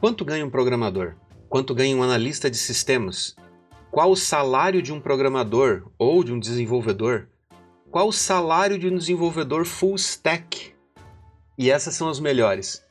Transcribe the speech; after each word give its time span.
Quanto 0.00 0.24
ganha 0.24 0.46
um 0.46 0.48
programador? 0.48 1.14
Quanto 1.46 1.74
ganha 1.74 1.94
um 1.94 2.02
analista 2.02 2.50
de 2.50 2.56
sistemas? 2.56 3.36
Qual 3.90 4.10
o 4.10 4.16
salário 4.16 4.80
de 4.80 4.94
um 4.94 4.98
programador 4.98 5.90
ou 5.98 6.24
de 6.24 6.32
um 6.32 6.40
desenvolvedor? 6.40 7.28
Qual 7.90 8.08
o 8.08 8.12
salário 8.12 8.78
de 8.78 8.88
um 8.88 8.96
desenvolvedor 8.96 9.66
full 9.66 9.96
stack? 9.96 10.72
E 11.58 11.70
essas 11.70 11.96
são 11.96 12.08
as 12.08 12.18
melhores. 12.18 12.82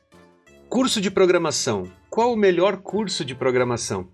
Curso 0.68 1.00
de 1.00 1.10
programação. 1.10 1.90
Qual 2.08 2.32
o 2.32 2.36
melhor 2.36 2.76
curso 2.76 3.24
de 3.24 3.34
programação? 3.34 4.06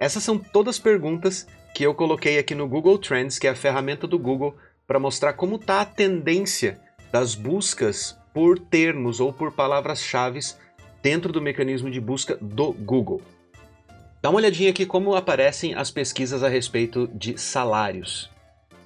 Essas 0.00 0.22
são 0.22 0.38
todas 0.38 0.78
perguntas 0.78 1.46
que 1.74 1.84
eu 1.84 1.94
coloquei 1.94 2.38
aqui 2.38 2.54
no 2.54 2.66
Google 2.66 2.96
Trends, 2.96 3.38
que 3.38 3.46
é 3.46 3.50
a 3.50 3.54
ferramenta 3.54 4.06
do 4.06 4.18
Google, 4.18 4.56
para 4.86 4.98
mostrar 4.98 5.34
como 5.34 5.56
está 5.56 5.82
a 5.82 5.84
tendência 5.84 6.80
das 7.12 7.34
buscas 7.34 8.18
por 8.32 8.58
termos 8.58 9.20
ou 9.20 9.30
por 9.30 9.52
palavras-chave 9.52 10.40
dentro 11.04 11.30
do 11.30 11.42
mecanismo 11.42 11.90
de 11.90 12.00
busca 12.00 12.38
do 12.40 12.72
Google. 12.72 13.20
Dá 14.22 14.30
uma 14.30 14.38
olhadinha 14.38 14.70
aqui 14.70 14.86
como 14.86 15.14
aparecem 15.14 15.74
as 15.74 15.90
pesquisas 15.90 16.42
a 16.42 16.48
respeito 16.48 17.06
de 17.08 17.38
salários. 17.38 18.30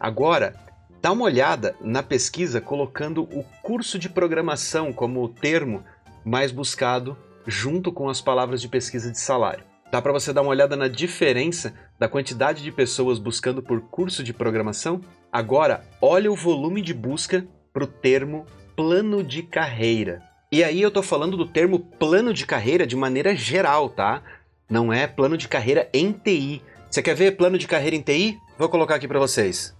Agora, 0.01 0.53
dá 1.01 1.13
uma 1.13 1.27
olhada 1.27 1.77
na 1.81 2.03
pesquisa 2.03 2.61
colocando 2.61 3.23
o 3.23 3.45
curso 3.63 4.01
de 4.01 4.09
programação 4.09 4.93
como 4.93 5.23
o 5.23 5.29
termo 5.29 5.85
mais 6.25 6.51
buscado 6.51 7.17
junto 7.47 7.93
com 7.93 8.09
as 8.09 8.21
palavras 8.21 8.61
de 8.61 8.67
pesquisa 8.67 9.13
de 9.13 9.21
salário. 9.21 9.63
Dá 9.93 10.03
para 10.03 10.13
você 10.13 10.33
dar 10.33 10.43
uma 10.43 10.51
olhada 10.51 10.75
na 10.75 10.89
diferença 10.89 11.73
da 12.01 12.09
quantidade 12.09 12.65
de 12.65 12.73
pessoas 12.73 13.21
buscando 13.21 13.63
por 13.63 13.81
curso 13.81 14.25
de 14.25 14.33
programação? 14.33 15.01
Agora, 15.31 15.85
olha 16.03 16.33
o 16.33 16.37
volume 16.37 16.83
de 16.83 16.93
busca 16.93 17.47
para 17.73 17.85
o 17.85 17.87
termo 17.87 18.45
plano 18.75 19.23
de 19.23 19.45
carreira. 19.45 20.28
E 20.51 20.65
aí 20.65 20.81
eu 20.81 20.89
estou 20.89 21.03
falando 21.03 21.37
do 21.37 21.47
termo 21.47 21.79
plano 21.79 22.33
de 22.33 22.47
carreira 22.47 22.87
de 22.87 22.97
maneira 22.97 23.37
geral, 23.37 23.91
tá? 23.91 24.23
Não 24.69 24.91
é 24.91 25.07
plano 25.07 25.37
de 25.37 25.47
carreira 25.47 25.91
em 25.93 26.11
TI. 26.11 26.63
Você 26.91 27.03
quer 27.03 27.15
ver 27.15 27.37
plano 27.37 27.59
de 27.59 27.67
carreira 27.67 27.95
em 27.95 28.01
TI? 28.01 28.39
Vou 28.59 28.71
colocar 28.71 28.95
aqui 28.95 29.07
para 29.07 29.19
vocês. 29.19 29.77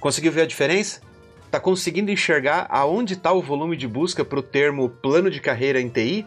Conseguiu 0.00 0.30
ver 0.30 0.42
a 0.42 0.46
diferença? 0.46 1.00
Está 1.44 1.58
conseguindo 1.58 2.12
enxergar 2.12 2.68
aonde 2.70 3.14
está 3.14 3.32
o 3.32 3.42
volume 3.42 3.76
de 3.76 3.88
busca 3.88 4.24
para 4.24 4.38
o 4.38 4.42
termo 4.42 4.88
plano 4.88 5.28
de 5.28 5.40
carreira 5.40 5.80
em 5.80 5.88
TI? 5.88 6.24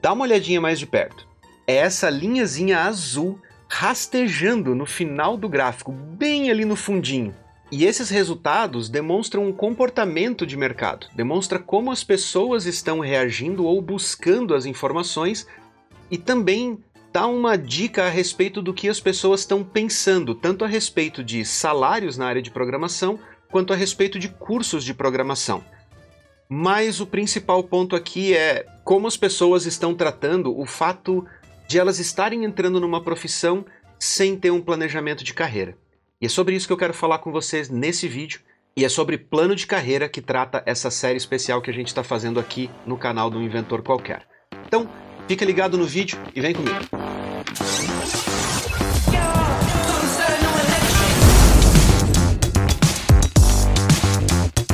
Dá 0.00 0.14
uma 0.14 0.24
olhadinha 0.24 0.62
mais 0.62 0.78
de 0.78 0.86
perto. 0.86 1.28
É 1.66 1.76
essa 1.76 2.08
linhazinha 2.08 2.78
azul 2.84 3.38
rastejando 3.68 4.74
no 4.74 4.86
final 4.86 5.36
do 5.36 5.46
gráfico, 5.46 5.92
bem 5.92 6.50
ali 6.50 6.64
no 6.64 6.74
fundinho. 6.74 7.34
E 7.72 7.84
esses 7.84 8.10
resultados 8.10 8.88
demonstram 8.88 9.46
um 9.46 9.52
comportamento 9.52 10.44
de 10.44 10.56
mercado, 10.56 11.06
demonstra 11.14 11.58
como 11.58 11.92
as 11.92 12.02
pessoas 12.02 12.66
estão 12.66 12.98
reagindo 12.98 13.64
ou 13.64 13.80
buscando 13.80 14.54
as 14.54 14.66
informações 14.66 15.46
e 16.10 16.18
também 16.18 16.82
dá 17.12 17.28
uma 17.28 17.56
dica 17.56 18.04
a 18.04 18.08
respeito 18.08 18.60
do 18.60 18.74
que 18.74 18.88
as 18.88 18.98
pessoas 18.98 19.40
estão 19.40 19.62
pensando, 19.62 20.34
tanto 20.34 20.64
a 20.64 20.68
respeito 20.68 21.22
de 21.22 21.44
salários 21.44 22.18
na 22.18 22.26
área 22.26 22.42
de 22.42 22.50
programação, 22.50 23.20
quanto 23.50 23.72
a 23.72 23.76
respeito 23.76 24.18
de 24.18 24.28
cursos 24.28 24.84
de 24.84 24.92
programação. 24.92 25.64
Mas 26.48 27.00
o 27.00 27.06
principal 27.06 27.62
ponto 27.62 27.94
aqui 27.94 28.34
é 28.34 28.66
como 28.84 29.06
as 29.06 29.16
pessoas 29.16 29.64
estão 29.64 29.94
tratando 29.94 30.58
o 30.58 30.66
fato 30.66 31.24
de 31.68 31.78
elas 31.78 32.00
estarem 32.00 32.44
entrando 32.44 32.80
numa 32.80 33.00
profissão 33.00 33.64
sem 33.96 34.36
ter 34.36 34.50
um 34.50 34.60
planejamento 34.60 35.22
de 35.22 35.32
carreira. 35.32 35.76
E 36.22 36.26
é 36.26 36.28
sobre 36.28 36.54
isso 36.54 36.66
que 36.66 36.72
eu 36.74 36.76
quero 36.76 36.92
falar 36.92 37.20
com 37.20 37.32
vocês 37.32 37.70
nesse 37.70 38.06
vídeo, 38.06 38.40
e 38.76 38.84
é 38.84 38.90
sobre 38.90 39.16
plano 39.16 39.56
de 39.56 39.66
carreira 39.66 40.06
que 40.06 40.20
trata 40.20 40.62
essa 40.66 40.90
série 40.90 41.16
especial 41.16 41.62
que 41.62 41.70
a 41.70 41.72
gente 41.72 41.86
está 41.86 42.04
fazendo 42.04 42.38
aqui 42.38 42.68
no 42.84 42.98
canal 42.98 43.30
do 43.30 43.40
Inventor 43.40 43.80
Qualquer. 43.82 44.28
Então, 44.66 44.86
fica 45.26 45.46
ligado 45.46 45.78
no 45.78 45.86
vídeo 45.86 46.18
e 46.34 46.40
vem 46.42 46.52
comigo. 46.52 46.76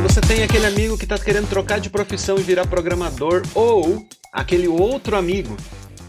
Você 0.02 0.20
tem 0.22 0.42
aquele 0.42 0.66
amigo 0.66 0.98
que 0.98 1.04
está 1.04 1.16
querendo 1.16 1.48
trocar 1.48 1.78
de 1.78 1.88
profissão 1.90 2.36
e 2.38 2.42
virar 2.42 2.66
programador, 2.66 3.42
ou 3.54 4.04
aquele 4.32 4.66
outro 4.66 5.14
amigo 5.14 5.56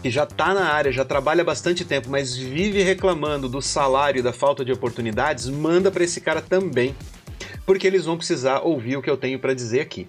que 0.02 0.10
já 0.10 0.24
está 0.24 0.54
na 0.54 0.66
área, 0.66 0.92
já 0.92 1.04
trabalha 1.04 1.44
bastante 1.44 1.84
tempo, 1.84 2.08
mas 2.08 2.36
vive 2.36 2.82
reclamando 2.82 3.48
do 3.48 3.60
salário 3.60 4.20
e 4.20 4.22
da 4.22 4.32
falta 4.32 4.64
de 4.64 4.72
oportunidades, 4.72 5.48
manda 5.48 5.90
para 5.90 6.04
esse 6.04 6.20
cara 6.20 6.40
também, 6.40 6.94
porque 7.66 7.86
eles 7.86 8.04
vão 8.04 8.16
precisar 8.16 8.60
ouvir 8.60 8.96
o 8.96 9.02
que 9.02 9.10
eu 9.10 9.16
tenho 9.16 9.38
para 9.38 9.54
dizer 9.54 9.80
aqui. 9.80 10.08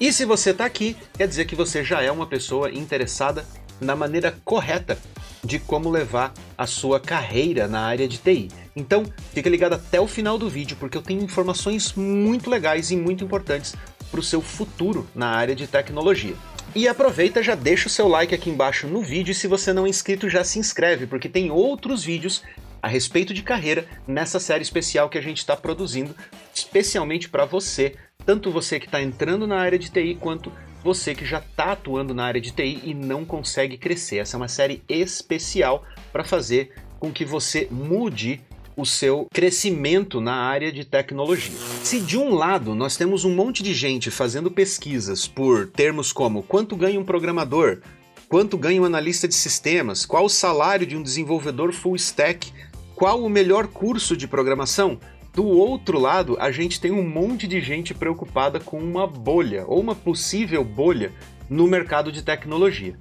E 0.00 0.12
se 0.12 0.24
você 0.24 0.50
está 0.50 0.64
aqui, 0.64 0.96
quer 1.16 1.28
dizer 1.28 1.44
que 1.44 1.54
você 1.54 1.84
já 1.84 2.02
é 2.02 2.10
uma 2.10 2.26
pessoa 2.26 2.70
interessada 2.70 3.44
na 3.80 3.94
maneira 3.94 4.36
correta 4.44 4.98
de 5.44 5.58
como 5.58 5.90
levar 5.90 6.32
a 6.56 6.66
sua 6.66 7.00
carreira 7.00 7.66
na 7.66 7.80
área 7.80 8.06
de 8.06 8.18
TI. 8.18 8.48
Então, 8.76 9.04
fica 9.32 9.48
ligado 9.48 9.74
até 9.74 10.00
o 10.00 10.06
final 10.06 10.38
do 10.38 10.48
vídeo, 10.48 10.76
porque 10.78 10.96
eu 10.96 11.02
tenho 11.02 11.22
informações 11.22 11.94
muito 11.94 12.50
legais 12.50 12.90
e 12.90 12.96
muito 12.96 13.24
importantes 13.24 13.74
para 14.10 14.20
o 14.20 14.22
seu 14.22 14.40
futuro 14.40 15.06
na 15.14 15.28
área 15.28 15.54
de 15.54 15.66
tecnologia. 15.66 16.34
E 16.72 16.86
aproveita, 16.86 17.42
já 17.42 17.56
deixa 17.56 17.88
o 17.88 17.90
seu 17.90 18.06
like 18.06 18.32
aqui 18.32 18.48
embaixo 18.48 18.86
no 18.86 19.02
vídeo 19.02 19.32
e 19.32 19.34
se 19.34 19.48
você 19.48 19.72
não 19.72 19.86
é 19.86 19.88
inscrito 19.88 20.30
já 20.30 20.44
se 20.44 20.60
inscreve, 20.60 21.04
porque 21.04 21.28
tem 21.28 21.50
outros 21.50 22.04
vídeos 22.04 22.44
a 22.80 22.86
respeito 22.86 23.34
de 23.34 23.42
carreira 23.42 23.84
nessa 24.06 24.38
série 24.38 24.62
especial 24.62 25.08
que 25.08 25.18
a 25.18 25.20
gente 25.20 25.38
está 25.38 25.56
produzindo, 25.56 26.14
especialmente 26.54 27.28
para 27.28 27.44
você, 27.44 27.96
tanto 28.24 28.52
você 28.52 28.78
que 28.78 28.86
está 28.86 29.02
entrando 29.02 29.48
na 29.48 29.58
área 29.58 29.78
de 29.78 29.90
TI 29.90 30.14
quanto 30.14 30.52
você 30.82 31.12
que 31.12 31.26
já 31.26 31.38
está 31.38 31.72
atuando 31.72 32.14
na 32.14 32.24
área 32.24 32.40
de 32.40 32.52
TI 32.52 32.80
e 32.84 32.94
não 32.94 33.24
consegue 33.24 33.76
crescer. 33.76 34.18
Essa 34.18 34.36
é 34.36 34.38
uma 34.38 34.48
série 34.48 34.80
especial 34.88 35.84
para 36.12 36.22
fazer 36.22 36.72
com 37.00 37.10
que 37.10 37.24
você 37.24 37.66
mude 37.68 38.40
o 38.80 38.86
seu 38.86 39.26
crescimento 39.32 40.20
na 40.20 40.34
área 40.34 40.72
de 40.72 40.84
tecnologia. 40.84 41.56
Se 41.82 42.00
de 42.00 42.16
um 42.16 42.34
lado 42.34 42.74
nós 42.74 42.96
temos 42.96 43.24
um 43.24 43.34
monte 43.34 43.62
de 43.62 43.74
gente 43.74 44.10
fazendo 44.10 44.50
pesquisas 44.50 45.26
por 45.26 45.66
termos 45.68 46.12
como 46.12 46.42
quanto 46.42 46.74
ganha 46.76 46.98
um 46.98 47.04
programador, 47.04 47.80
quanto 48.28 48.56
ganha 48.56 48.80
um 48.80 48.84
analista 48.84 49.28
de 49.28 49.34
sistemas, 49.34 50.06
qual 50.06 50.24
o 50.24 50.30
salário 50.30 50.86
de 50.86 50.96
um 50.96 51.02
desenvolvedor 51.02 51.72
full 51.72 51.96
stack, 51.96 52.52
qual 52.94 53.22
o 53.22 53.28
melhor 53.28 53.66
curso 53.66 54.16
de 54.16 54.28
programação, 54.28 54.98
do 55.32 55.46
outro 55.46 55.98
lado, 55.98 56.36
a 56.40 56.50
gente 56.50 56.80
tem 56.80 56.90
um 56.90 57.08
monte 57.08 57.46
de 57.46 57.60
gente 57.60 57.94
preocupada 57.94 58.58
com 58.58 58.78
uma 58.78 59.06
bolha, 59.06 59.64
ou 59.66 59.80
uma 59.80 59.94
possível 59.94 60.64
bolha, 60.64 61.12
no 61.48 61.66
mercado 61.66 62.10
de 62.10 62.22
tecnologia. 62.22 62.96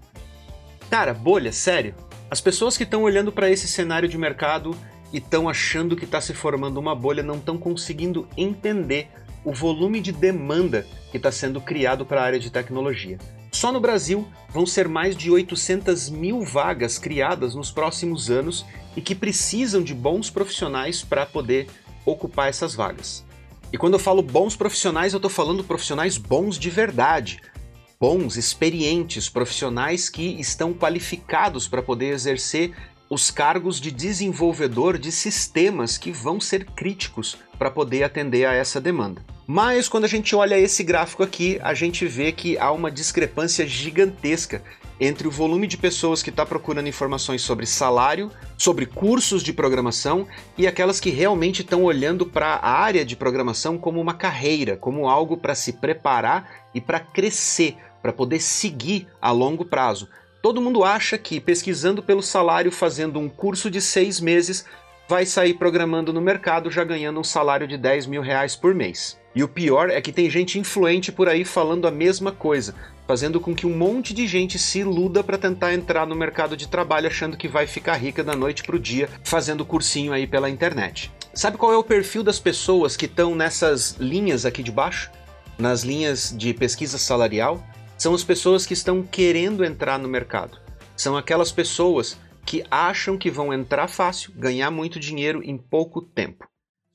Cara, 0.89 1.13
bolha, 1.13 1.51
sério? 1.51 1.95
As 2.29 2.39
pessoas 2.39 2.77
que 2.77 2.83
estão 2.83 3.03
olhando 3.03 3.31
para 3.31 3.49
esse 3.49 3.67
cenário 3.67 4.07
de 4.07 4.17
mercado 4.17 4.75
e 5.11 5.17
estão 5.17 5.49
achando 5.49 5.95
que 5.95 6.05
está 6.05 6.21
se 6.21 6.33
formando 6.33 6.79
uma 6.79 6.95
bolha 6.95 7.23
não 7.23 7.35
estão 7.35 7.57
conseguindo 7.57 8.27
entender 8.37 9.09
o 9.43 9.53
volume 9.53 9.99
de 9.99 10.11
demanda 10.11 10.85
que 11.11 11.17
está 11.17 11.31
sendo 11.31 11.61
criado 11.61 12.05
para 12.05 12.21
a 12.21 12.25
área 12.25 12.39
de 12.39 12.51
tecnologia. 12.51 13.17
Só 13.51 13.71
no 13.71 13.79
Brasil 13.79 14.27
vão 14.49 14.65
ser 14.65 14.87
mais 14.87 15.15
de 15.15 15.31
800 15.31 16.09
mil 16.09 16.41
vagas 16.41 16.99
criadas 16.99 17.55
nos 17.55 17.71
próximos 17.71 18.29
anos 18.29 18.65
e 18.95 19.01
que 19.01 19.15
precisam 19.15 19.81
de 19.81 19.93
bons 19.93 20.29
profissionais 20.29 21.01
para 21.01 21.25
poder 21.25 21.67
ocupar 22.05 22.49
essas 22.49 22.75
vagas. 22.75 23.25
E 23.71 23.77
quando 23.77 23.93
eu 23.93 23.99
falo 23.99 24.21
bons 24.21 24.55
profissionais, 24.55 25.13
eu 25.13 25.17
estou 25.17 25.29
falando 25.29 25.63
profissionais 25.63 26.17
bons 26.17 26.57
de 26.57 26.69
verdade. 26.69 27.41
Bons, 27.99 28.37
experientes, 28.37 29.29
profissionais 29.29 30.09
que 30.09 30.39
estão 30.39 30.73
qualificados 30.73 31.67
para 31.67 31.81
poder 31.81 32.13
exercer 32.13 32.73
os 33.09 33.31
cargos 33.31 33.81
de 33.81 33.91
desenvolvedor 33.91 34.97
de 34.97 35.11
sistemas 35.11 35.97
que 35.97 36.11
vão 36.11 36.39
ser 36.39 36.65
críticos 36.65 37.37
para 37.57 37.71
poder 37.71 38.03
atender 38.03 38.45
a 38.45 38.53
essa 38.53 38.79
demanda. 38.79 39.21
Mas 39.47 39.89
quando 39.89 40.05
a 40.05 40.07
gente 40.07 40.35
olha 40.35 40.59
esse 40.59 40.83
gráfico 40.83 41.23
aqui, 41.23 41.59
a 41.63 41.73
gente 41.73 42.05
vê 42.05 42.31
que 42.31 42.55
há 42.57 42.71
uma 42.71 42.91
discrepância 42.91 43.65
gigantesca 43.65 44.63
entre 44.99 45.27
o 45.27 45.31
volume 45.31 45.65
de 45.65 45.77
pessoas 45.77 46.21
que 46.21 46.29
está 46.29 46.45
procurando 46.45 46.87
informações 46.87 47.41
sobre 47.41 47.65
salário, 47.65 48.29
sobre 48.57 48.85
cursos 48.85 49.41
de 49.41 49.53
programação 49.53 50.27
e 50.57 50.67
aquelas 50.67 50.99
que 50.99 51.09
realmente 51.09 51.61
estão 51.61 51.83
olhando 51.83 52.25
para 52.25 52.55
a 52.55 52.69
área 52.69 53.05
de 53.05 53.15
programação 53.15 53.77
como 53.77 53.99
uma 53.99 54.13
carreira, 54.13 54.75
como 54.77 55.07
algo 55.07 55.37
para 55.37 55.55
se 55.55 55.73
preparar 55.73 56.67
e 56.75 56.81
para 56.81 56.99
crescer, 56.99 57.75
para 58.01 58.13
poder 58.13 58.39
seguir 58.39 59.07
a 59.21 59.31
longo 59.31 59.65
prazo. 59.65 60.07
Todo 60.41 60.61
mundo 60.61 60.85
acha 60.85 61.17
que 61.17 61.39
pesquisando 61.39 62.01
pelo 62.01 62.23
salário, 62.23 62.71
fazendo 62.71 63.19
um 63.19 63.27
curso 63.27 63.69
de 63.69 63.81
seis 63.81 64.21
meses, 64.21 64.65
vai 65.07 65.25
sair 65.25 65.55
programando 65.55 66.13
no 66.13 66.21
mercado 66.21 66.71
já 66.71 66.83
ganhando 66.83 67.19
um 67.19 67.23
salário 67.23 67.67
de 67.67 67.77
10 67.77 68.05
mil 68.05 68.21
reais 68.21 68.55
por 68.55 68.73
mês. 68.73 69.19
E 69.35 69.43
o 69.43 69.49
pior 69.49 69.89
é 69.89 69.99
que 69.99 70.13
tem 70.13 70.29
gente 70.29 70.57
influente 70.57 71.11
por 71.11 71.27
aí 71.27 71.43
falando 71.43 71.87
a 71.87 71.91
mesma 71.91 72.31
coisa, 72.31 72.73
fazendo 73.05 73.41
com 73.41 73.53
que 73.53 73.67
um 73.67 73.75
monte 73.75 74.13
de 74.13 74.25
gente 74.27 74.57
se 74.57 74.79
iluda 74.79 75.23
para 75.23 75.37
tentar 75.37 75.73
entrar 75.73 76.07
no 76.07 76.15
mercado 76.15 76.55
de 76.55 76.67
trabalho 76.69 77.07
achando 77.07 77.35
que 77.35 77.47
vai 77.47 77.67
ficar 77.67 77.95
rica 77.95 78.23
da 78.23 78.35
noite 78.35 78.63
pro 78.63 78.79
dia 78.79 79.09
fazendo 79.23 79.65
cursinho 79.65 80.13
aí 80.13 80.25
pela 80.25 80.49
internet. 80.49 81.11
Sabe 81.33 81.57
qual 81.57 81.73
é 81.73 81.77
o 81.77 81.83
perfil 81.83 82.23
das 82.23 82.39
pessoas 82.39 82.95
que 82.95 83.05
estão 83.05 83.35
nessas 83.35 83.97
linhas 83.99 84.45
aqui 84.45 84.63
de 84.63 84.71
baixo? 84.71 85.11
Nas 85.57 85.83
linhas 85.83 86.33
de 86.37 86.53
pesquisa 86.53 86.97
salarial? 86.97 87.61
São 87.99 88.15
as 88.15 88.23
pessoas 88.23 88.65
que 88.65 88.73
estão 88.73 89.03
querendo 89.03 89.63
entrar 89.63 89.99
no 89.99 90.07
mercado. 90.07 90.57
são 90.95 91.15
aquelas 91.15 91.51
pessoas 91.51 92.17
que 92.45 92.63
acham 92.71 93.17
que 93.17 93.29
vão 93.29 93.53
entrar 93.53 93.87
fácil, 93.87 94.33
ganhar 94.35 94.71
muito 94.71 94.99
dinheiro 94.99 95.41
em 95.43 95.57
pouco 95.57 96.01
tempo. 96.01 96.48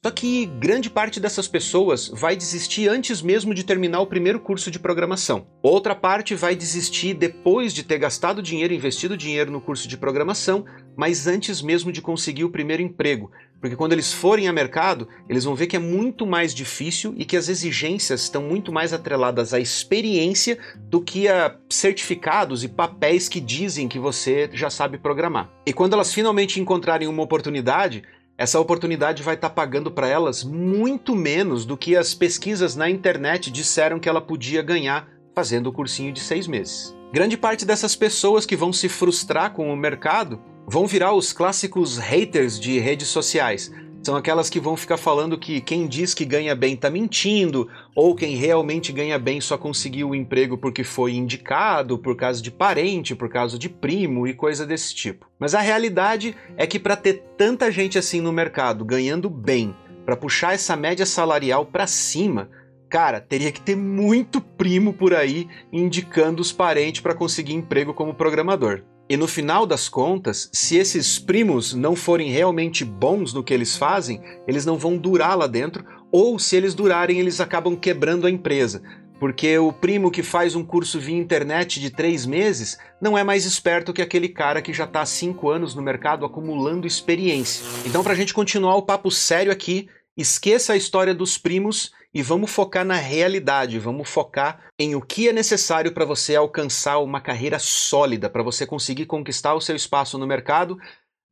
Só 0.05 0.11
que 0.11 0.45
grande 0.45 0.91
parte 0.91 1.19
dessas 1.19 1.49
pessoas 1.49 2.09
vai 2.09 2.37
desistir 2.37 2.91
antes 2.91 3.23
mesmo 3.23 3.55
de 3.55 3.65
terminar 3.65 4.01
o 4.01 4.07
primeiro 4.07 4.39
curso 4.39 4.71
de 4.71 4.79
programação. 4.79 5.47
Outra 5.63 5.95
parte 5.95 6.35
vai 6.35 6.55
desistir 6.55 7.15
depois 7.15 7.73
de 7.73 7.83
ter 7.83 7.97
gastado 7.97 8.43
dinheiro, 8.43 8.75
investido 8.75 9.17
dinheiro 9.17 9.51
no 9.51 9.63
curso 9.63 9.89
de 9.89 9.97
programação, 9.97 10.67
mas 10.95 11.27
antes 11.27 11.63
mesmo 11.63 11.91
de 11.91 12.03
conseguir 12.03 12.45
o 12.45 12.51
primeiro 12.51 12.83
emprego. 12.83 13.31
Porque 13.59 13.77
quando 13.77 13.95
eles 13.95 14.13
forem 14.13 14.47
a 14.47 14.53
mercado, 14.53 15.09
eles 15.27 15.45
vão 15.45 15.55
ver 15.55 15.69
que 15.69 15.77
é 15.77 15.79
muito 15.79 16.27
mais 16.27 16.55
difícil 16.55 17.15
e 17.17 17.25
que 17.25 17.35
as 17.35 17.49
exigências 17.49 18.25
estão 18.25 18.43
muito 18.43 18.71
mais 18.71 18.93
atreladas 18.93 19.55
à 19.55 19.59
experiência 19.59 20.59
do 20.81 21.01
que 21.01 21.29
a 21.29 21.57
certificados 21.71 22.63
e 22.63 22.69
papéis 22.69 23.27
que 23.27 23.41
dizem 23.41 23.89
que 23.89 23.99
você 23.99 24.51
já 24.53 24.69
sabe 24.69 24.99
programar. 24.99 25.51
E 25.65 25.73
quando 25.73 25.95
elas 25.95 26.13
finalmente 26.13 26.61
encontrarem 26.61 27.09
uma 27.09 27.23
oportunidade, 27.23 28.03
essa 28.37 28.59
oportunidade 28.59 29.23
vai 29.23 29.37
estar 29.37 29.49
tá 29.49 29.55
pagando 29.55 29.91
para 29.91 30.09
elas 30.09 30.43
muito 30.43 31.15
menos 31.15 31.65
do 31.65 31.77
que 31.77 31.97
as 31.97 32.15
pesquisas 32.15 32.75
na 32.75 32.91
internet 32.91 33.51
disseram 33.51 34.01
que 34.01 34.09
ela 34.09 34.21
podia 34.21 34.61
ganhar 34.61 35.09
fazendo 35.35 35.69
o 35.69 35.73
cursinho 35.73 36.13
de 36.13 36.21
seis 36.21 36.47
meses. 36.47 36.95
Grande 37.13 37.37
parte 37.37 37.65
dessas 37.65 37.95
pessoas 37.95 38.45
que 38.45 38.57
vão 38.57 38.73
se 38.73 38.89
frustrar 38.89 39.53
com 39.53 39.73
o 39.73 39.77
mercado 39.77 40.41
vão 40.67 40.87
virar 40.87 41.13
os 41.13 41.33
clássicos 41.33 41.97
haters 41.99 42.59
de 42.59 42.79
redes 42.81 43.09
sociais, 43.09 43.71
são 44.05 44.17
aquelas 44.17 44.51
que 44.51 44.61
vão 44.61 44.77
ficar 44.77 44.99
falando 44.99 45.39
que 45.39 45.63
quem 45.63 45.87
diz 45.87 46.13
que 46.13 46.27
ganha 46.27 46.55
bem 46.55 46.77
tá 46.77 46.91
mentindo, 46.91 47.71
ou 47.95 48.15
quem 48.15 48.37
realmente 48.37 48.93
ganha 48.93 49.19
bem 49.19 49.41
só 49.41 49.57
conseguiu 49.57 50.11
o 50.11 50.15
emprego 50.15 50.59
porque 50.59 50.85
foi 50.85 51.15
indicado, 51.15 51.99
por 51.99 52.15
causa 52.15 52.43
de 52.43 52.51
parente, 52.51 53.15
por 53.15 53.31
causa 53.31 53.59
de 53.59 53.69
primo 53.69 54.27
e 54.27 54.35
coisa 54.35 54.67
desse 54.67 54.95
tipo. 54.95 55.27
Mas 55.39 55.55
a 55.55 55.61
realidade 55.61 56.37
é 56.57 56.67
que 56.67 56.79
para 56.79 56.97
ter 56.97 57.25
tanta 57.39 57.73
gente 57.73 57.99
assim 57.99 58.21
no 58.21 58.33
mercado 58.33 58.85
ganhando 58.85 59.31
bem, 59.31 59.75
para 60.05 60.17
puxar 60.17 60.53
essa 60.53 60.77
média 60.77 61.07
salarial 61.07 61.65
para 61.65 61.87
cima, 61.87 62.51
cara, 62.91 63.23
teria 63.23 63.51
que 63.51 63.61
ter 63.61 63.75
muito 63.75 64.39
primo 64.39 64.93
por 64.93 65.15
aí 65.15 65.49
indicando 65.73 66.43
os 66.43 66.53
parentes 66.53 67.01
para 67.01 67.15
conseguir 67.15 67.55
emprego 67.55 67.95
como 67.95 68.13
programador. 68.13 68.83
E 69.09 69.17
no 69.17 69.29
final 69.29 69.67
das 69.67 69.89
contas, 69.89 70.49
se 70.53 70.77
esses 70.77 71.19
primos 71.19 71.75
não 71.75 71.95
forem 71.95 72.31
realmente 72.31 72.85
bons 72.85 73.35
no 73.35 73.45
que 73.45 73.53
eles 73.53 73.77
fazem, 73.77 74.23
eles 74.49 74.65
não 74.65 74.79
vão 74.79 74.97
durar 74.97 75.37
lá 75.37 75.47
dentro, 75.47 75.85
ou 76.11 76.39
se 76.39 76.57
eles 76.57 76.75
durarem, 76.75 77.19
eles 77.19 77.39
acabam 77.39 77.77
quebrando 77.77 78.27
a 78.27 78.31
empresa. 78.31 78.83
Porque 79.21 79.59
o 79.59 79.73
primo 79.73 80.11
que 80.11 80.23
faz 80.23 80.55
um 80.55 80.65
curso 80.65 80.99
via 80.99 81.17
internet 81.17 81.81
de 81.81 81.91
três 81.91 82.25
meses 82.25 82.79
não 83.01 83.17
é 83.17 83.23
mais 83.23 83.45
esperto 83.45 83.93
que 83.93 84.03
aquele 84.03 84.29
cara 84.29 84.63
que 84.63 84.73
já 84.73 84.85
está 84.85 85.03
há 85.03 85.07
cinco 85.07 85.51
anos 85.51 85.75
no 85.75 85.83
mercado 85.83 86.25
acumulando 86.25 86.87
experiência. 86.87 87.65
Então, 87.87 88.03
para 88.03 88.13
a 88.13 88.17
gente 88.17 88.35
continuar 88.35 88.77
o 88.77 88.83
papo 88.83 89.11
sério 89.11 89.53
aqui, 89.53 89.89
esqueça 90.17 90.73
a 90.73 90.77
história 90.77 91.15
dos 91.15 91.37
primos 91.37 91.93
e 92.15 92.23
vamos 92.23 92.53
focar 92.53 92.85
na 92.85 92.95
realidade, 92.95 93.79
vamos 93.79 94.09
focar 94.09 94.71
em 94.79 94.95
o 94.95 95.03
que 95.03 95.29
é 95.29 95.33
necessário 95.33 95.93
para 95.93 96.05
você 96.05 96.37
alcançar 96.37 96.99
uma 96.99 97.21
carreira 97.21 97.59
sólida, 97.59 98.31
para 98.31 98.43
você 98.43 98.65
conseguir 98.65 99.07
conquistar 99.07 99.55
o 99.55 99.61
seu 99.61 99.75
espaço 99.75 100.17
no 100.17 100.27
mercado 100.27 100.79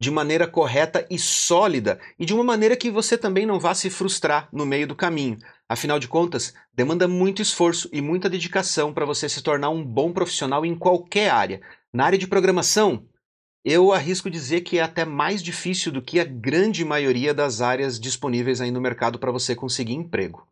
de 0.00 0.10
maneira 0.10 0.48
correta 0.48 1.06
e 1.08 1.16
sólida 1.16 2.00
e 2.18 2.26
de 2.26 2.34
uma 2.34 2.42
maneira 2.42 2.76
que 2.76 2.90
você 2.90 3.16
também 3.16 3.46
não 3.46 3.60
vá 3.60 3.72
se 3.72 3.88
frustrar 3.88 4.48
no 4.52 4.66
meio 4.66 4.84
do 4.84 4.96
caminho. 4.96 5.38
Afinal 5.68 6.00
de 6.00 6.08
contas, 6.08 6.52
demanda 6.74 7.06
muito 7.06 7.40
esforço 7.40 7.88
e 7.92 8.00
muita 8.00 8.28
dedicação 8.28 8.92
para 8.92 9.06
você 9.06 9.28
se 9.28 9.40
tornar 9.40 9.70
um 9.70 9.84
bom 9.84 10.12
profissional 10.12 10.66
em 10.66 10.74
qualquer 10.74 11.30
área. 11.30 11.60
Na 11.92 12.06
área 12.06 12.18
de 12.18 12.26
programação, 12.26 13.06
eu 13.64 13.92
arrisco 13.92 14.28
dizer 14.28 14.62
que 14.62 14.78
é 14.78 14.82
até 14.82 15.04
mais 15.04 15.40
difícil 15.40 15.92
do 15.92 16.02
que 16.02 16.18
a 16.18 16.24
grande 16.24 16.84
maioria 16.84 17.32
das 17.32 17.60
áreas 17.60 18.00
disponíveis 18.00 18.60
aí 18.60 18.72
no 18.72 18.80
mercado 18.80 19.20
para 19.20 19.30
você 19.30 19.54
conseguir 19.54 19.94
emprego. 19.94 20.44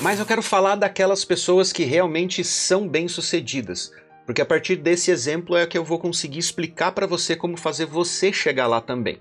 Mas 0.00 0.20
eu 0.20 0.26
quero 0.26 0.42
falar 0.42 0.76
daquelas 0.76 1.24
pessoas 1.24 1.72
que 1.72 1.84
realmente 1.84 2.44
são 2.44 2.86
bem-sucedidas, 2.86 3.90
porque 4.24 4.40
a 4.40 4.46
partir 4.46 4.76
desse 4.76 5.10
exemplo 5.10 5.56
é 5.56 5.66
que 5.66 5.76
eu 5.76 5.84
vou 5.84 5.98
conseguir 5.98 6.38
explicar 6.38 6.92
para 6.92 7.06
você 7.06 7.34
como 7.34 7.56
fazer 7.56 7.86
você 7.86 8.32
chegar 8.32 8.66
lá 8.66 8.80
também. 8.80 9.20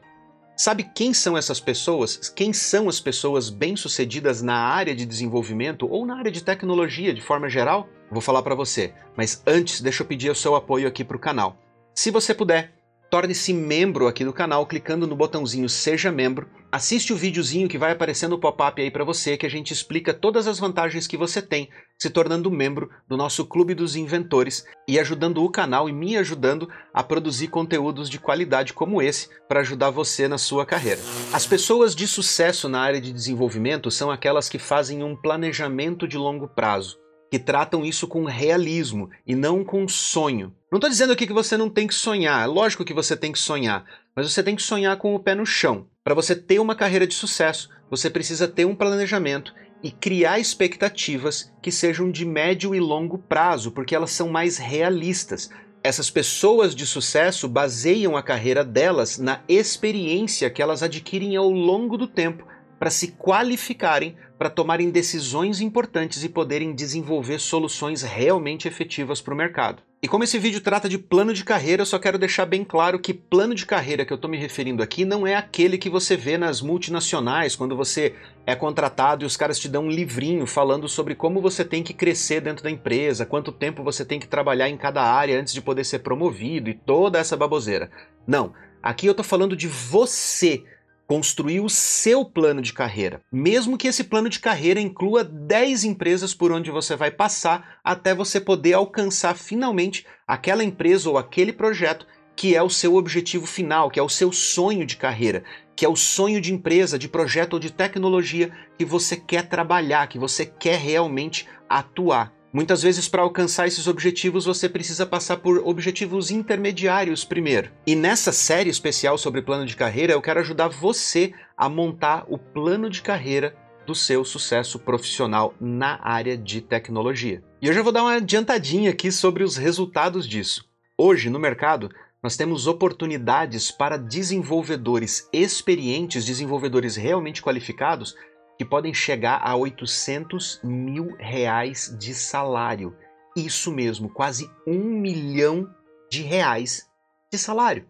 Sabe 0.55 0.83
quem 0.83 1.13
são 1.13 1.37
essas 1.37 1.59
pessoas? 1.59 2.29
Quem 2.29 2.51
são 2.51 2.89
as 2.89 2.99
pessoas 2.99 3.49
bem-sucedidas 3.49 4.41
na 4.41 4.55
área 4.55 4.95
de 4.95 5.05
desenvolvimento 5.05 5.87
ou 5.87 6.05
na 6.05 6.17
área 6.17 6.31
de 6.31 6.43
tecnologia 6.43 7.13
de 7.13 7.21
forma 7.21 7.49
geral? 7.49 7.87
Vou 8.11 8.21
falar 8.21 8.41
para 8.41 8.55
você, 8.55 8.93
mas 9.15 9.41
antes 9.45 9.81
deixa 9.81 10.03
eu 10.03 10.07
pedir 10.07 10.29
o 10.29 10.35
seu 10.35 10.55
apoio 10.55 10.87
aqui 10.87 11.03
para 11.03 11.17
o 11.17 11.19
canal. 11.19 11.57
Se 11.93 12.11
você 12.11 12.33
puder, 12.33 12.73
Torne-se 13.09 13.53
membro 13.53 14.05
aqui 14.05 14.25
do 14.25 14.33
canal 14.33 14.65
clicando 14.65 15.07
no 15.07 15.15
botãozinho 15.15 15.69
Seja 15.69 16.11
Membro. 16.11 16.49
Assiste 16.69 17.13
o 17.13 17.15
videozinho 17.15 17.69
que 17.69 17.77
vai 17.77 17.93
aparecendo 17.93 18.33
o 18.33 18.37
pop-up 18.37 18.81
aí 18.81 18.91
para 18.91 19.05
você 19.05 19.37
que 19.37 19.45
a 19.45 19.49
gente 19.49 19.71
explica 19.71 20.13
todas 20.13 20.45
as 20.45 20.59
vantagens 20.59 21.07
que 21.07 21.15
você 21.15 21.41
tem 21.41 21.69
se 21.97 22.09
tornando 22.09 22.51
membro 22.51 22.89
do 23.07 23.15
nosso 23.15 23.45
Clube 23.45 23.73
dos 23.73 23.95
Inventores 23.95 24.65
e 24.85 24.99
ajudando 24.99 25.41
o 25.41 25.49
canal 25.49 25.87
e 25.87 25.93
me 25.93 26.17
ajudando 26.17 26.69
a 26.93 27.01
produzir 27.01 27.47
conteúdos 27.47 28.09
de 28.09 28.19
qualidade 28.19 28.73
como 28.73 29.01
esse 29.01 29.29
para 29.47 29.61
ajudar 29.61 29.89
você 29.89 30.27
na 30.27 30.37
sua 30.37 30.65
carreira. 30.65 30.99
As 31.31 31.45
pessoas 31.45 31.95
de 31.95 32.05
sucesso 32.05 32.67
na 32.67 32.81
área 32.81 32.99
de 32.99 33.13
desenvolvimento 33.13 33.89
são 33.89 34.11
aquelas 34.11 34.49
que 34.49 34.59
fazem 34.59 35.01
um 35.01 35.15
planejamento 35.15 36.05
de 36.05 36.17
longo 36.17 36.49
prazo 36.49 36.99
que 37.29 37.39
tratam 37.39 37.85
isso 37.85 38.07
com 38.07 38.23
realismo 38.25 39.09
e 39.25 39.35
não 39.35 39.63
com 39.63 39.87
sonho. 39.87 40.53
Não 40.71 40.77
estou 40.77 40.89
dizendo 40.89 41.13
aqui 41.13 41.27
que 41.27 41.33
você 41.33 41.57
não 41.57 41.69
tem 41.69 41.87
que 41.87 41.95
sonhar, 41.95 42.43
é 42.43 42.45
lógico 42.45 42.85
que 42.85 42.93
você 42.93 43.15
tem 43.15 43.31
que 43.31 43.39
sonhar, 43.39 43.85
mas 44.15 44.31
você 44.31 44.41
tem 44.43 44.55
que 44.55 44.61
sonhar 44.61 44.97
com 44.97 45.15
o 45.15 45.19
pé 45.19 45.35
no 45.35 45.45
chão. 45.45 45.87
Para 46.03 46.15
você 46.15 46.35
ter 46.35 46.59
uma 46.59 46.75
carreira 46.75 47.07
de 47.07 47.13
sucesso, 47.13 47.69
você 47.89 48.09
precisa 48.09 48.47
ter 48.47 48.65
um 48.65 48.75
planejamento 48.75 49.53
e 49.83 49.91
criar 49.91 50.39
expectativas 50.39 51.51
que 51.61 51.71
sejam 51.71 52.11
de 52.11 52.25
médio 52.25 52.73
e 52.73 52.79
longo 52.79 53.17
prazo, 53.17 53.71
porque 53.71 53.95
elas 53.95 54.11
são 54.11 54.29
mais 54.29 54.57
realistas. 54.57 55.49
Essas 55.83 56.09
pessoas 56.09 56.75
de 56.75 56.85
sucesso 56.85 57.47
baseiam 57.47 58.17
a 58.17 58.23
carreira 58.23 58.63
delas 58.63 59.17
na 59.17 59.41
experiência 59.47 60.49
que 60.49 60.61
elas 60.61 60.83
adquirem 60.83 61.35
ao 61.35 61.49
longo 61.49 61.97
do 61.97 62.07
tempo 62.07 62.45
para 62.79 62.89
se 62.89 63.09
qualificarem 63.13 64.15
para 64.37 64.49
tomarem 64.49 64.91
decisões 64.91 65.61
importantes 65.61 66.23
e 66.23 66.29
poderem 66.29 66.73
desenvolver 66.73 67.39
soluções 67.39 68.03
realmente 68.03 68.67
efetivas 68.67 69.19
para 69.19 69.33
o 69.33 69.37
mercado. 69.37 69.81
E 69.99 70.07
como 70.07 70.23
esse 70.23 70.37
vídeo 70.37 70.61
trata 70.61 70.87
de 70.87 70.99
plano 70.99 71.33
de 71.33 71.43
carreira, 71.43 71.81
eu 71.81 71.85
só 71.85 71.97
quero 71.97 72.19
deixar 72.19 72.45
bem 72.45 72.63
claro 72.63 72.99
que 72.99 73.15
plano 73.15 73.55
de 73.55 73.65
carreira 73.65 74.05
que 74.05 74.13
eu 74.13 74.15
estou 74.15 74.29
me 74.29 74.37
referindo 74.37 74.83
aqui 74.83 75.03
não 75.03 75.25
é 75.25 75.33
aquele 75.33 75.75
que 75.75 75.89
você 75.89 76.15
vê 76.15 76.37
nas 76.37 76.61
multinacionais, 76.61 77.55
quando 77.55 77.75
você 77.75 78.13
é 78.45 78.55
contratado 78.55 79.23
e 79.23 79.25
os 79.25 79.35
caras 79.35 79.57
te 79.57 79.67
dão 79.67 79.85
um 79.85 79.91
livrinho 79.91 80.45
falando 80.45 80.87
sobre 80.87 81.15
como 81.15 81.41
você 81.41 81.65
tem 81.65 81.81
que 81.81 81.95
crescer 81.95 82.41
dentro 82.41 82.63
da 82.63 82.69
empresa, 82.69 83.25
quanto 83.25 83.51
tempo 83.51 83.83
você 83.83 84.05
tem 84.05 84.19
que 84.19 84.27
trabalhar 84.27 84.69
em 84.69 84.77
cada 84.77 85.01
área 85.01 85.39
antes 85.39 85.51
de 85.51 85.61
poder 85.61 85.83
ser 85.83 85.99
promovido 85.99 86.69
e 86.69 86.75
toda 86.75 87.17
essa 87.17 87.35
baboseira. 87.35 87.89
Não, 88.25 88.53
aqui 88.83 89.07
eu 89.07 89.11
estou 89.11 89.25
falando 89.25 89.55
de 89.55 89.67
você 89.67 90.63
construir 91.07 91.61
o 91.61 91.69
seu 91.69 92.25
plano 92.25 92.61
de 92.61 92.73
carreira, 92.73 93.21
mesmo 93.31 93.77
que 93.77 93.87
esse 93.87 94.03
plano 94.03 94.29
de 94.29 94.39
carreira 94.39 94.79
inclua 94.79 95.23
10 95.23 95.85
empresas 95.85 96.33
por 96.33 96.51
onde 96.51 96.69
você 96.69 96.95
vai 96.95 97.09
passar 97.09 97.79
até 97.81 98.13
você 98.13 98.41
poder 98.41 98.73
alcançar 98.73 99.35
finalmente 99.35 100.05
aquela 100.27 100.63
empresa 100.63 101.09
ou 101.09 101.17
aquele 101.17 101.53
projeto 101.53 102.05
que 102.35 102.55
é 102.55 102.61
o 102.61 102.69
seu 102.69 102.95
objetivo 102.95 103.47
final, 103.47 103.89
que 103.89 103.99
é 103.99 104.03
o 104.03 104.09
seu 104.09 104.31
sonho 104.31 104.85
de 104.85 104.95
carreira, 104.95 105.43
que 105.75 105.83
é 105.83 105.89
o 105.89 105.95
sonho 105.95 106.39
de 106.39 106.53
empresa, 106.53 106.99
de 106.99 107.07
projeto 107.07 107.53
ou 107.53 107.59
de 107.59 107.71
tecnologia 107.71 108.51
que 108.77 108.85
você 108.85 109.15
quer 109.15 109.47
trabalhar, 109.47 110.07
que 110.07 110.19
você 110.19 110.45
quer 110.45 110.77
realmente 110.77 111.47
atuar. 111.67 112.36
Muitas 112.51 112.81
vezes, 112.81 113.09
para 113.09 113.21
alcançar 113.21 113.67
esses 113.67 113.87
objetivos, 113.87 114.45
você 114.45 114.69
precisa 114.69 115.05
passar 115.05 115.37
por 115.37 115.57
objetivos 115.67 116.31
intermediários 116.31 117.25
primeiro. 117.25 117.71
E 117.85 117.95
nessa 117.95 118.31
série 118.31 118.69
especial 118.69 119.17
sobre 119.17 119.41
plano 119.41 119.65
de 119.65 119.75
carreira, 119.75 120.13
eu 120.13 120.21
quero 120.21 120.39
ajudar 120.39 120.69
você 120.69 121.33
a 121.57 121.67
montar 121.67 122.25
o 122.29 122.37
plano 122.37 122.89
de 122.89 123.01
carreira 123.01 123.55
do 123.85 123.93
seu 123.93 124.23
sucesso 124.23 124.79
profissional 124.79 125.53
na 125.59 125.99
área 126.01 126.37
de 126.37 126.61
tecnologia. 126.61 127.43
E 127.61 127.67
eu 127.67 127.73
já 127.73 127.81
vou 127.81 127.91
dar 127.91 128.03
uma 128.03 128.15
adiantadinha 128.15 128.91
aqui 128.91 129.11
sobre 129.11 129.43
os 129.43 129.57
resultados 129.57 130.27
disso. 130.27 130.65
Hoje, 130.97 131.29
no 131.29 131.39
mercado, 131.39 131.89
nós 132.23 132.35
temos 132.35 132.65
oportunidades 132.65 133.71
para 133.71 133.97
desenvolvedores 133.97 135.29
experientes, 135.31 136.25
desenvolvedores 136.25 136.95
realmente 136.95 137.41
qualificados, 137.41 138.15
que 138.57 138.65
podem 138.65 138.93
chegar 138.93 139.39
a 139.43 139.55
800 139.55 140.61
mil 140.63 141.15
reais 141.17 141.95
de 141.99 142.13
salário. 142.13 142.95
Isso 143.35 143.71
mesmo, 143.71 144.09
quase 144.09 144.49
um 144.65 144.79
milhão 144.79 145.69
de 146.09 146.21
reais 146.21 146.89
de 147.31 147.37
salário. 147.37 147.85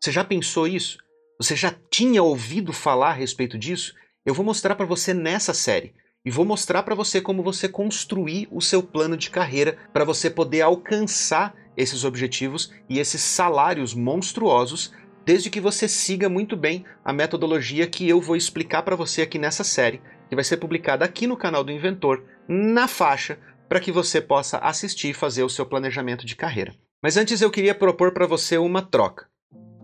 Você 0.00 0.10
já 0.10 0.24
pensou 0.24 0.66
isso? 0.66 0.98
Você 1.38 1.54
já 1.54 1.74
tinha 1.90 2.22
ouvido 2.22 2.72
falar 2.72 3.10
a 3.10 3.14
respeito 3.14 3.56
disso? 3.56 3.94
Eu 4.26 4.34
vou 4.34 4.44
mostrar 4.44 4.74
para 4.74 4.86
você 4.86 5.14
nessa 5.14 5.54
série 5.54 5.94
e 6.24 6.30
vou 6.30 6.44
mostrar 6.44 6.82
para 6.82 6.94
você 6.94 7.20
como 7.20 7.42
você 7.42 7.68
construir 7.68 8.48
o 8.50 8.60
seu 8.60 8.82
plano 8.82 9.16
de 9.16 9.30
carreira 9.30 9.76
para 9.92 10.04
você 10.04 10.30
poder 10.30 10.60
alcançar 10.60 11.54
esses 11.76 12.04
objetivos 12.04 12.72
e 12.88 12.98
esses 12.98 13.20
salários 13.20 13.94
monstruosos, 13.94 14.92
desde 15.24 15.50
que 15.50 15.60
você 15.60 15.88
siga 15.88 16.28
muito 16.28 16.56
bem 16.56 16.84
a 17.04 17.12
metodologia 17.12 17.86
que 17.86 18.08
eu 18.08 18.20
vou 18.20 18.36
explicar 18.36 18.82
para 18.82 18.96
você 18.96 19.22
aqui 19.22 19.38
nessa 19.38 19.64
série, 19.64 20.00
que 20.28 20.34
vai 20.34 20.44
ser 20.44 20.56
publicada 20.56 21.04
aqui 21.04 21.26
no 21.26 21.36
canal 21.36 21.62
do 21.62 21.72
Inventor, 21.72 22.24
na 22.48 22.88
faixa, 22.88 23.38
para 23.68 23.80
que 23.80 23.92
você 23.92 24.20
possa 24.20 24.58
assistir 24.58 25.10
e 25.10 25.14
fazer 25.14 25.42
o 25.42 25.48
seu 25.48 25.64
planejamento 25.64 26.26
de 26.26 26.36
carreira. 26.36 26.74
Mas 27.02 27.16
antes 27.16 27.40
eu 27.40 27.50
queria 27.50 27.74
propor 27.74 28.12
para 28.12 28.26
você 28.26 28.58
uma 28.58 28.82
troca. 28.82 29.26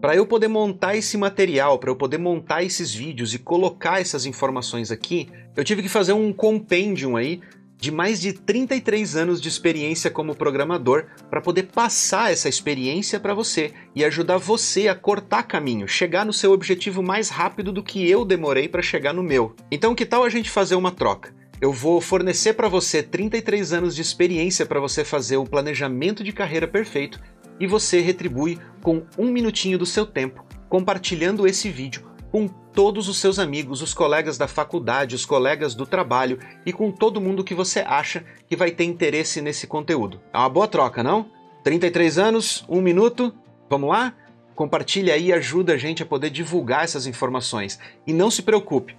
Para 0.00 0.14
eu 0.14 0.26
poder 0.26 0.46
montar 0.46 0.94
esse 0.94 1.16
material, 1.16 1.78
para 1.78 1.90
eu 1.90 1.96
poder 1.96 2.18
montar 2.18 2.62
esses 2.62 2.94
vídeos 2.94 3.34
e 3.34 3.38
colocar 3.38 4.00
essas 4.00 4.26
informações 4.26 4.92
aqui, 4.92 5.28
eu 5.56 5.64
tive 5.64 5.82
que 5.82 5.88
fazer 5.88 6.12
um 6.12 6.32
compêndio 6.32 7.16
aí 7.16 7.40
de 7.78 7.92
mais 7.92 8.20
de 8.20 8.32
33 8.32 9.16
anos 9.16 9.40
de 9.40 9.48
experiência 9.48 10.10
como 10.10 10.34
programador 10.34 11.06
para 11.30 11.40
poder 11.40 11.68
passar 11.72 12.32
essa 12.32 12.48
experiência 12.48 13.20
para 13.20 13.32
você 13.32 13.72
e 13.94 14.04
ajudar 14.04 14.36
você 14.36 14.88
a 14.88 14.94
cortar 14.94 15.44
caminho, 15.44 15.86
chegar 15.86 16.26
no 16.26 16.32
seu 16.32 16.50
objetivo 16.50 17.02
mais 17.02 17.28
rápido 17.28 17.72
do 17.72 17.82
que 17.82 18.10
eu 18.10 18.24
demorei 18.24 18.68
para 18.68 18.82
chegar 18.82 19.14
no 19.14 19.22
meu. 19.22 19.54
Então, 19.70 19.94
que 19.94 20.04
tal 20.04 20.24
a 20.24 20.28
gente 20.28 20.50
fazer 20.50 20.74
uma 20.74 20.90
troca? 20.90 21.32
Eu 21.60 21.72
vou 21.72 22.00
fornecer 22.00 22.54
para 22.54 22.68
você 22.68 23.02
33 23.02 23.72
anos 23.72 23.94
de 23.94 24.02
experiência 24.02 24.66
para 24.66 24.80
você 24.80 25.04
fazer 25.04 25.36
um 25.36 25.46
planejamento 25.46 26.24
de 26.24 26.32
carreira 26.32 26.66
perfeito 26.66 27.20
e 27.60 27.66
você 27.66 28.00
retribui 28.00 28.58
com 28.82 29.04
um 29.16 29.30
minutinho 29.30 29.78
do 29.78 29.86
seu 29.86 30.04
tempo 30.04 30.44
compartilhando 30.68 31.46
esse 31.46 31.70
vídeo 31.70 32.06
com 32.30 32.48
todos 32.78 33.08
os 33.08 33.16
seus 33.16 33.40
amigos, 33.40 33.82
os 33.82 33.92
colegas 33.92 34.38
da 34.38 34.46
faculdade, 34.46 35.16
os 35.16 35.26
colegas 35.26 35.74
do 35.74 35.84
trabalho 35.84 36.38
e 36.64 36.72
com 36.72 36.92
todo 36.92 37.20
mundo 37.20 37.42
que 37.42 37.52
você 37.52 37.80
acha 37.80 38.24
que 38.46 38.54
vai 38.54 38.70
ter 38.70 38.84
interesse 38.84 39.42
nesse 39.42 39.66
conteúdo. 39.66 40.20
É 40.32 40.38
uma 40.38 40.48
boa 40.48 40.68
troca, 40.68 41.02
não? 41.02 41.28
33 41.64 42.18
anos, 42.20 42.64
um 42.68 42.80
minuto, 42.80 43.34
vamos 43.68 43.90
lá? 43.90 44.14
Compartilhe 44.54 45.10
aí 45.10 45.26
e 45.26 45.32
ajuda 45.32 45.72
a 45.72 45.76
gente 45.76 46.04
a 46.04 46.06
poder 46.06 46.30
divulgar 46.30 46.84
essas 46.84 47.04
informações. 47.04 47.80
E 48.06 48.12
não 48.12 48.30
se 48.30 48.42
preocupe, 48.42 48.96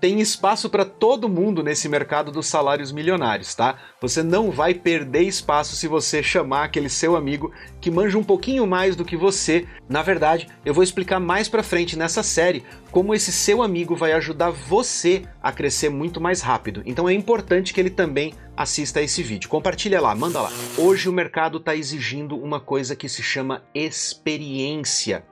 tem 0.00 0.20
espaço 0.20 0.70
para 0.70 0.84
todo 0.84 1.28
mundo 1.28 1.62
nesse 1.62 1.88
mercado 1.88 2.32
dos 2.32 2.46
salários 2.46 2.90
milionários, 2.90 3.54
tá? 3.54 3.76
Você 4.00 4.22
não 4.22 4.50
vai 4.50 4.72
perder 4.72 5.22
espaço 5.22 5.76
se 5.76 5.86
você 5.86 6.22
chamar 6.22 6.64
aquele 6.64 6.88
seu 6.88 7.14
amigo 7.14 7.52
que 7.80 7.90
manja 7.90 8.16
um 8.16 8.24
pouquinho 8.24 8.66
mais 8.66 8.96
do 8.96 9.04
que 9.04 9.16
você. 9.16 9.66
Na 9.88 10.02
verdade, 10.02 10.48
eu 10.64 10.72
vou 10.72 10.82
explicar 10.82 11.20
mais 11.20 11.48
para 11.48 11.62
frente 11.62 11.98
nessa 11.98 12.22
série 12.22 12.64
como 12.90 13.14
esse 13.14 13.30
seu 13.30 13.62
amigo 13.62 13.94
vai 13.94 14.12
ajudar 14.12 14.50
você 14.50 15.22
a 15.42 15.52
crescer 15.52 15.90
muito 15.90 16.20
mais 16.20 16.40
rápido. 16.40 16.82
Então 16.86 17.08
é 17.08 17.12
importante 17.12 17.74
que 17.74 17.80
ele 17.80 17.90
também 17.90 18.32
assista 18.56 19.00
a 19.00 19.02
esse 19.02 19.22
vídeo. 19.22 19.50
Compartilha 19.50 20.00
lá, 20.00 20.14
manda 20.14 20.40
lá. 20.40 20.50
Hoje 20.78 21.08
o 21.08 21.12
mercado 21.12 21.58
está 21.58 21.76
exigindo 21.76 22.36
uma 22.36 22.58
coisa 22.58 22.96
que 22.96 23.08
se 23.08 23.22
chama 23.22 23.62
experiência. 23.74 25.24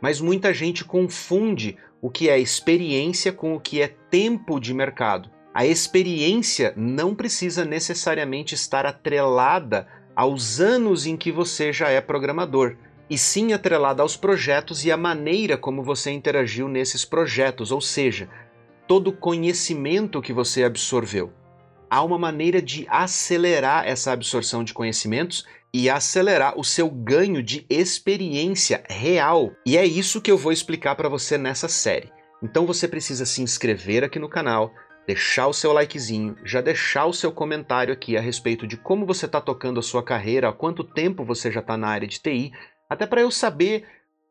Mas 0.00 0.20
muita 0.20 0.52
gente 0.52 0.84
confunde 0.84 1.76
o 2.00 2.10
que 2.10 2.28
é 2.28 2.38
experiência 2.38 3.32
com 3.32 3.54
o 3.54 3.60
que 3.60 3.80
é 3.80 3.88
tempo 4.10 4.60
de 4.60 4.72
mercado. 4.74 5.30
A 5.54 5.64
experiência 5.66 6.72
não 6.76 7.14
precisa 7.14 7.64
necessariamente 7.64 8.54
estar 8.54 8.84
atrelada 8.84 9.88
aos 10.14 10.60
anos 10.60 11.06
em 11.06 11.16
que 11.16 11.32
você 11.32 11.72
já 11.72 11.88
é 11.88 12.00
programador, 12.00 12.76
e 13.08 13.16
sim 13.16 13.52
atrelada 13.52 14.02
aos 14.02 14.16
projetos 14.16 14.84
e 14.84 14.90
à 14.90 14.96
maneira 14.96 15.56
como 15.56 15.82
você 15.82 16.10
interagiu 16.10 16.68
nesses 16.68 17.04
projetos, 17.04 17.70
ou 17.70 17.80
seja, 17.80 18.28
todo 18.86 19.08
o 19.08 19.16
conhecimento 19.16 20.22
que 20.22 20.32
você 20.32 20.64
absorveu. 20.64 21.32
Há 21.88 22.02
uma 22.02 22.18
maneira 22.18 22.60
de 22.60 22.86
acelerar 22.88 23.86
essa 23.86 24.12
absorção 24.12 24.64
de 24.64 24.74
conhecimentos 24.74 25.46
e 25.78 25.90
acelerar 25.90 26.58
o 26.58 26.64
seu 26.64 26.88
ganho 26.88 27.42
de 27.42 27.66
experiência 27.68 28.82
real. 28.88 29.52
E 29.66 29.76
é 29.76 29.84
isso 29.84 30.22
que 30.22 30.30
eu 30.30 30.38
vou 30.38 30.50
explicar 30.50 30.94
para 30.94 31.06
você 31.06 31.36
nessa 31.36 31.68
série. 31.68 32.10
Então 32.42 32.64
você 32.64 32.88
precisa 32.88 33.26
se 33.26 33.42
inscrever 33.42 34.02
aqui 34.02 34.18
no 34.18 34.26
canal, 34.26 34.72
deixar 35.06 35.46
o 35.48 35.52
seu 35.52 35.74
likezinho, 35.74 36.34
já 36.46 36.62
deixar 36.62 37.04
o 37.04 37.12
seu 37.12 37.30
comentário 37.30 37.92
aqui 37.92 38.16
a 38.16 38.22
respeito 38.22 38.66
de 38.66 38.78
como 38.78 39.04
você 39.04 39.26
está 39.26 39.38
tocando 39.38 39.78
a 39.78 39.82
sua 39.82 40.02
carreira, 40.02 40.48
há 40.48 40.52
quanto 40.52 40.82
tempo 40.82 41.26
você 41.26 41.52
já 41.52 41.60
está 41.60 41.76
na 41.76 41.88
área 41.88 42.08
de 42.08 42.20
TI, 42.20 42.52
até 42.88 43.06
para 43.06 43.20
eu 43.20 43.30
saber 43.30 43.84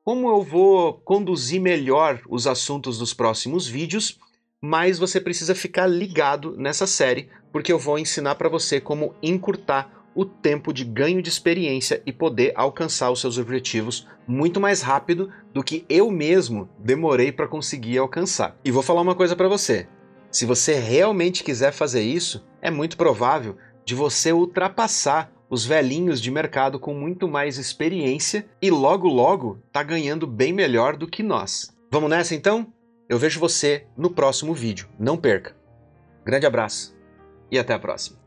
como 0.03 0.27
eu 0.27 0.41
vou 0.41 0.93
conduzir 0.93 1.61
melhor 1.61 2.23
os 2.27 2.47
assuntos 2.47 2.97
dos 2.97 3.13
próximos 3.13 3.67
vídeos, 3.67 4.19
mas 4.59 4.97
você 4.97 5.21
precisa 5.21 5.53
ficar 5.53 5.85
ligado 5.85 6.57
nessa 6.57 6.87
série, 6.87 7.29
porque 7.51 7.71
eu 7.71 7.77
vou 7.77 7.99
ensinar 7.99 8.33
para 8.33 8.49
você 8.49 8.81
como 8.81 9.13
encurtar 9.21 9.94
o 10.15 10.23
tempo 10.23 10.71
de 10.71 10.85
ganho 10.85 11.21
de 11.21 11.29
experiência 11.29 12.01
e 12.05 12.13
poder 12.13 12.53
alcançar 12.55 13.11
os 13.11 13.19
seus 13.19 13.37
objetivos 13.37 14.07
muito 14.25 14.59
mais 14.59 14.81
rápido 14.81 15.29
do 15.53 15.63
que 15.63 15.85
eu 15.89 16.09
mesmo 16.09 16.69
demorei 16.79 17.31
para 17.31 17.47
conseguir 17.47 17.97
alcançar. 17.97 18.57
E 18.63 18.71
vou 18.71 18.81
falar 18.81 19.01
uma 19.01 19.13
coisa 19.13 19.35
para 19.35 19.49
você. 19.49 19.87
Se 20.31 20.45
você 20.45 20.75
realmente 20.75 21.43
quiser 21.43 21.71
fazer 21.71 22.01
isso, 22.01 22.45
é 22.61 22.71
muito 22.71 22.97
provável 22.97 23.57
de 23.83 23.93
você 23.93 24.31
ultrapassar 24.31 25.31
os 25.49 25.65
velhinhos 25.65 26.19
de 26.19 26.31
mercado 26.31 26.79
com 26.79 26.93
muito 26.93 27.27
mais 27.27 27.57
experiência 27.57 28.47
e 28.61 28.71
logo 28.71 29.07
logo 29.07 29.59
tá 29.71 29.83
ganhando 29.83 30.25
bem 30.25 30.51
melhor 30.51 30.97
do 30.97 31.07
que 31.07 31.21
nós. 31.21 31.73
Vamos 31.91 32.09
nessa 32.09 32.33
então? 32.33 32.73
Eu 33.07 33.19
vejo 33.19 33.39
você 33.39 33.85
no 33.95 34.09
próximo 34.09 34.53
vídeo. 34.53 34.89
Não 34.97 35.15
perca. 35.15 35.55
Grande 36.25 36.47
abraço 36.47 36.97
e 37.51 37.59
até 37.59 37.73
a 37.73 37.79
próxima. 37.79 38.24